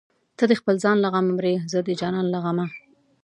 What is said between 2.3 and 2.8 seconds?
له غمه